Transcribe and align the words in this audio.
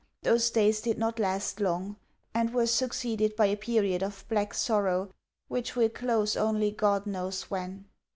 those 0.23 0.49
days 0.49 0.81
did 0.81 0.97
not 0.97 1.19
last 1.19 1.59
long, 1.59 1.95
and 2.33 2.51
were 2.55 2.65
succeeded 2.65 3.35
by 3.35 3.45
a 3.45 3.55
period 3.55 4.01
of 4.01 4.25
black 4.29 4.51
sorrow 4.51 5.11
which 5.47 5.75
will 5.75 5.89
close 5.89 6.35
only 6.35 6.71
God 6.71 7.05
knows 7.05 7.51
when! 7.51 7.85